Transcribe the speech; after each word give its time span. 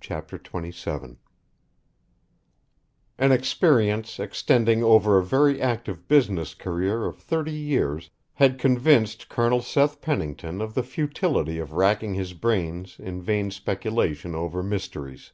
CHAPTER 0.00 0.40
XVII 0.42 1.18
An 3.18 3.30
experience 3.30 4.18
extending 4.18 4.82
over 4.82 5.18
a 5.18 5.22
very 5.22 5.60
active 5.60 6.08
business 6.08 6.54
career 6.54 7.04
of 7.04 7.18
thirty 7.18 7.52
years 7.52 8.08
had 8.32 8.58
convinced 8.58 9.28
Colonel 9.28 9.60
Seth 9.60 10.00
Pennington 10.00 10.62
of 10.62 10.72
the 10.72 10.82
futility 10.82 11.58
of 11.58 11.72
wracking 11.74 12.14
his 12.14 12.32
brains 12.32 12.98
in 12.98 13.20
vain 13.20 13.50
speculation 13.50 14.34
over 14.34 14.62
mysteries. 14.62 15.32